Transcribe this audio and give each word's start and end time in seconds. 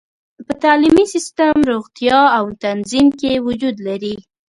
په 0.45 0.53
تعلیمي 0.63 1.05
سیستم، 1.13 1.55
روغتیا 1.71 2.21
او 2.37 2.45
تنظیم 2.63 3.07
کې 3.19 3.43
وجود 3.47 3.75
لري. 3.87 4.15